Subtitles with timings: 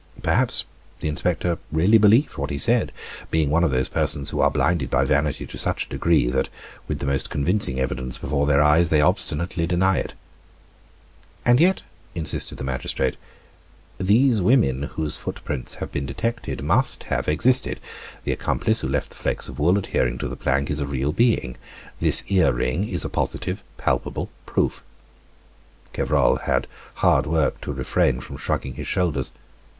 [0.23, 0.65] Perhaps
[0.99, 2.91] the inspector really believed what he said,
[3.29, 6.49] being one of those persons who are blinded by vanity to such a degree that,
[6.87, 10.15] with the most convincing evidence before their eyes, they obstinately deny it.
[11.45, 11.83] "And yet,"
[12.15, 13.15] insisted the magistrate,
[13.99, 17.79] "these women whose footprints have been detected must have existed.
[18.23, 21.11] The accomplice who left the flakes of wool adhering to the plank is a real
[21.11, 21.57] being.
[21.99, 24.83] This earring is a positive, palpable proof."
[25.93, 26.65] Gevrol had
[26.95, 29.31] hard work to refrain from shrugging his shoulders.